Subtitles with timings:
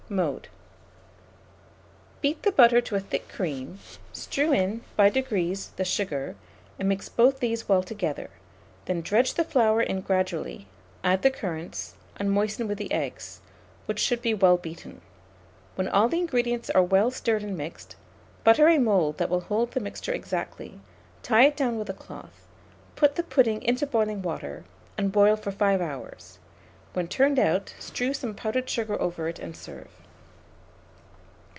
[0.11, 0.49] Mode.
[2.19, 3.79] Beat the butter to a thick cream,
[4.11, 6.35] strew in, by degrees, the sugar,
[6.77, 8.29] and mix both these well together;
[8.87, 10.67] then dredge the flour in gradually,
[11.01, 13.39] add the currants, and moisten with the eggs,
[13.85, 14.99] which should be well beaten.
[15.75, 17.95] When all the ingredients are well stirred and mixed,
[18.43, 20.81] butter a mould that will hold the mixture exactly,
[21.23, 22.45] tie it down with a cloth,
[22.97, 24.65] put the pudding into boiling water,
[24.97, 26.37] and boil for 5 hours;
[26.91, 29.87] when turned out, strew some powdered sugar over it, and serve.